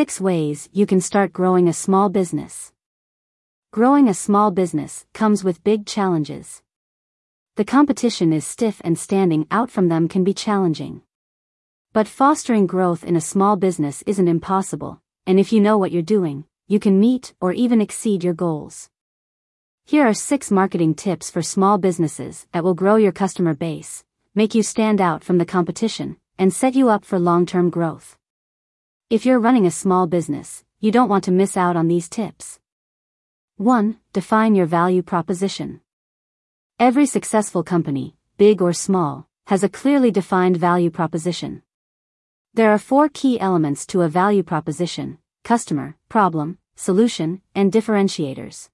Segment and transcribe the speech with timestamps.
[0.00, 2.72] 6 ways you can start growing a small business.
[3.70, 6.62] Growing a small business comes with big challenges.
[7.56, 11.02] The competition is stiff and standing out from them can be challenging.
[11.92, 16.16] But fostering growth in a small business isn't impossible, and if you know what you're
[16.16, 18.88] doing, you can meet or even exceed your goals.
[19.84, 24.02] Here are six marketing tips for small businesses that will grow your customer base,
[24.34, 28.16] make you stand out from the competition, and set you up for long-term growth.
[29.10, 32.60] If you're running a small business, you don't want to miss out on these tips.
[33.56, 33.96] 1.
[34.12, 35.80] Define your value proposition.
[36.78, 41.62] Every successful company, big or small, has a clearly defined value proposition.
[42.54, 48.68] There are four key elements to a value proposition customer, problem, solution, and differentiators.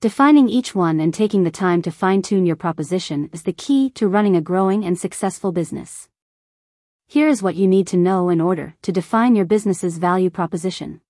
[0.00, 3.90] Defining each one and taking the time to fine tune your proposition is the key
[3.96, 6.08] to running a growing and successful business.
[7.10, 11.00] Here is what you need to know in order to define your business's value proposition.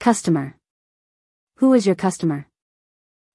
[0.00, 0.56] Customer.
[1.56, 2.46] Who is your customer?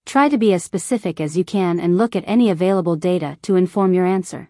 [0.03, 3.57] Try to be as specific as you can and look at any available data to
[3.57, 4.49] inform your answer.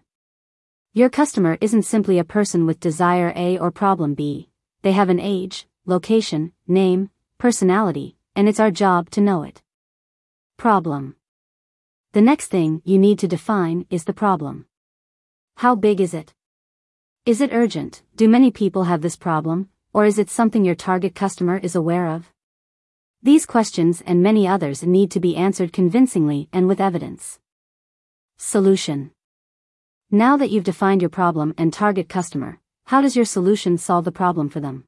[0.94, 4.48] Your customer isn't simply a person with desire A or problem B,
[4.80, 9.60] they have an age, location, name, personality, and it's our job to know it.
[10.56, 11.14] Problem.
[12.12, 14.64] The next thing you need to define is the problem.
[15.56, 16.32] How big is it?
[17.28, 18.00] Is it urgent?
[18.16, 22.06] Do many people have this problem, or is it something your target customer is aware
[22.06, 22.32] of?
[23.22, 27.38] These questions and many others need to be answered convincingly and with evidence.
[28.38, 29.10] Solution.
[30.10, 34.10] Now that you've defined your problem and target customer, how does your solution solve the
[34.10, 34.84] problem for them?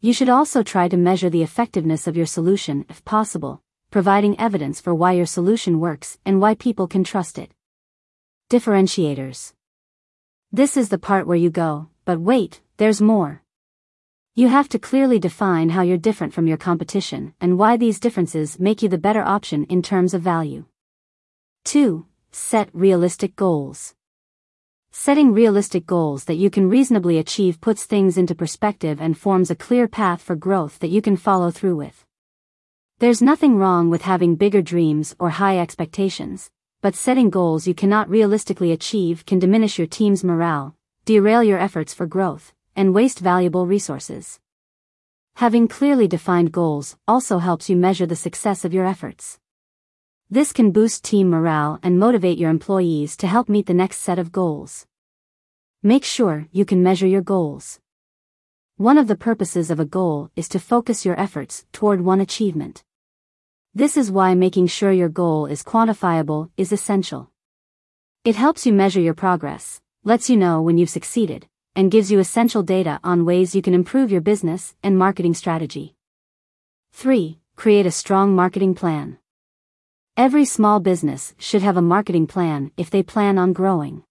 [0.00, 4.80] You should also try to measure the effectiveness of your solution if possible, providing evidence
[4.80, 7.52] for why your solution works and why people can trust it.
[8.50, 9.52] Differentiators.
[10.54, 13.42] This is the part where you go, but wait, there's more.
[14.36, 18.60] You have to clearly define how you're different from your competition and why these differences
[18.60, 20.66] make you the better option in terms of value.
[21.64, 22.06] 2.
[22.30, 23.96] Set realistic goals.
[24.92, 29.56] Setting realistic goals that you can reasonably achieve puts things into perspective and forms a
[29.56, 32.06] clear path for growth that you can follow through with.
[33.00, 36.52] There's nothing wrong with having bigger dreams or high expectations,
[36.84, 41.94] but setting goals you cannot realistically achieve can diminish your team's morale, derail your efforts
[41.94, 44.38] for growth, and waste valuable resources.
[45.36, 49.38] Having clearly defined goals also helps you measure the success of your efforts.
[50.28, 54.18] This can boost team morale and motivate your employees to help meet the next set
[54.18, 54.84] of goals.
[55.82, 57.80] Make sure you can measure your goals.
[58.76, 62.84] One of the purposes of a goal is to focus your efforts toward one achievement.
[63.76, 67.32] This is why making sure your goal is quantifiable is essential.
[68.24, 72.20] It helps you measure your progress, lets you know when you've succeeded, and gives you
[72.20, 75.96] essential data on ways you can improve your business and marketing strategy.
[76.92, 77.40] 3.
[77.56, 79.18] Create a strong marketing plan.
[80.16, 84.04] Every small business should have a marketing plan if they plan on growing.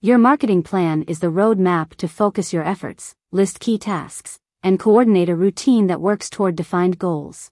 [0.00, 5.28] Your marketing plan is the roadmap to focus your efforts, list key tasks, and coordinate
[5.28, 7.51] a routine that works toward defined goals.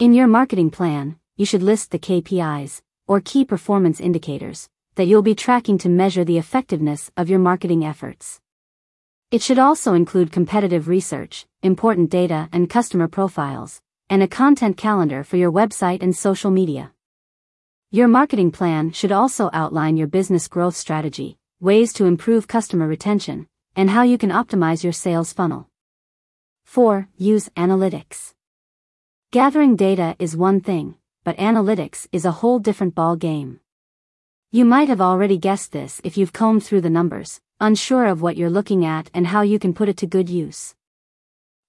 [0.00, 5.22] In your marketing plan, you should list the KPIs, or key performance indicators, that you'll
[5.22, 8.40] be tracking to measure the effectiveness of your marketing efforts.
[9.30, 15.22] It should also include competitive research, important data and customer profiles, and a content calendar
[15.22, 16.90] for your website and social media.
[17.92, 23.46] Your marketing plan should also outline your business growth strategy, ways to improve customer retention,
[23.76, 25.68] and how you can optimize your sales funnel.
[26.64, 27.06] 4.
[27.16, 28.34] Use analytics.
[29.34, 33.58] Gathering data is one thing, but analytics is a whole different ball game.
[34.52, 38.36] You might have already guessed this if you've combed through the numbers, unsure of what
[38.36, 40.76] you're looking at and how you can put it to good use.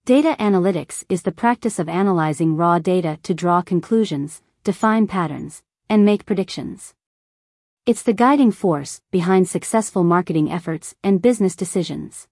[0.05, 6.05] Data analytics is the practice of analyzing raw data to draw conclusions, define patterns, and
[6.05, 6.93] make predictions.
[7.87, 12.27] It's the guiding force behind successful marketing efforts and business decisions.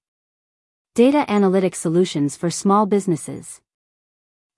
[0.94, 3.63] Data analytics solutions for small businesses.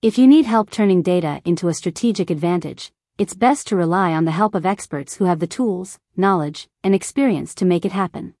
[0.02, 4.26] If you need help turning data into a strategic advantage, it's best to rely on
[4.26, 8.34] the help of experts who have the tools, knowledge, and experience to make it happen.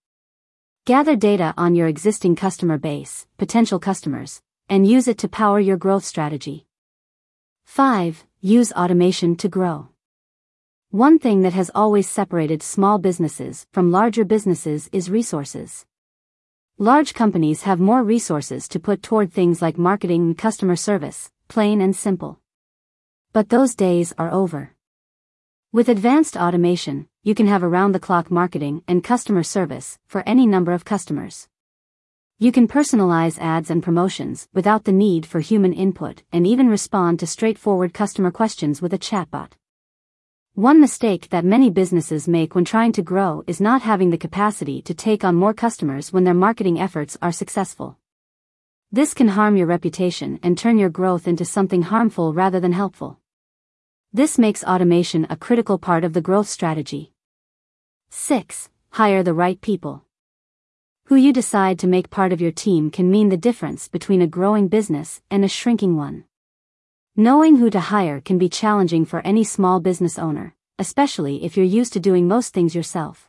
[0.84, 5.78] Gather data on your existing customer base, potential customers, and use it to power your
[5.78, 6.66] growth strategy.
[7.64, 8.26] 5.
[8.42, 9.88] Use automation to grow.
[10.90, 15.86] One thing that has always separated small businesses from larger businesses is resources.
[16.76, 21.80] Large companies have more resources to put toward things like marketing and customer service, plain
[21.80, 22.40] and simple.
[23.32, 24.72] But those days are over.
[25.72, 30.46] With advanced automation, you can have around the clock marketing and customer service for any
[30.46, 31.48] number of customers.
[32.38, 37.18] You can personalize ads and promotions without the need for human input and even respond
[37.20, 39.52] to straightforward customer questions with a chatbot.
[40.54, 44.80] One mistake that many businesses make when trying to grow is not having the capacity
[44.82, 47.98] to take on more customers when their marketing efforts are successful.
[48.96, 53.18] This can harm your reputation and turn your growth into something harmful rather than helpful.
[54.10, 57.12] This makes automation a critical part of the growth strategy.
[58.08, 58.70] 6.
[58.92, 60.06] Hire the right people.
[61.08, 64.26] Who you decide to make part of your team can mean the difference between a
[64.26, 66.24] growing business and a shrinking one.
[67.14, 71.66] Knowing who to hire can be challenging for any small business owner, especially if you're
[71.66, 73.28] used to doing most things yourself.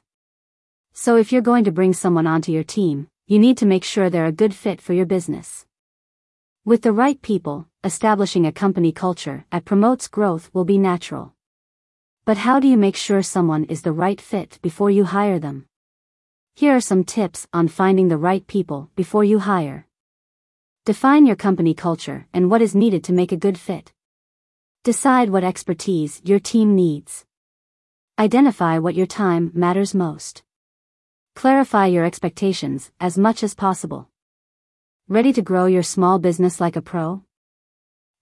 [0.94, 4.10] So if you're going to bring someone onto your team, you need to make sure
[4.10, 5.66] they're a good fit for your business.
[6.64, 11.34] With the right people, establishing a company culture that promotes growth will be natural.
[12.24, 15.66] But how do you make sure someone is the right fit before you hire them?
[16.56, 19.88] Here are some tips on finding the right people before you hire.
[20.86, 23.92] Define your company culture and what is needed to make a good fit.
[24.86, 27.26] Decide what expertise your team needs.
[28.18, 30.44] Identify what your time matters most.
[31.38, 34.10] Clarify your expectations as much as possible.
[35.08, 37.22] Ready to grow your small business like a pro?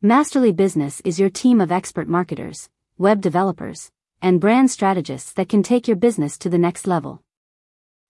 [0.01, 3.89] Masterly Business is your team of expert marketers, web developers,
[4.21, 7.23] and brand strategists that can take your business to the next level.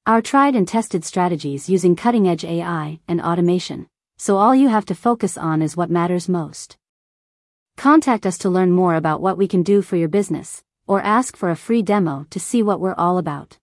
[0.08, 3.88] Our tried and tested strategies using cutting edge AI and automation,
[4.18, 6.78] so all you have to focus on is what matters most.
[7.78, 11.38] Contact us to learn more about what we can do for your business, or ask
[11.38, 13.60] for a free demo to see what we're all about.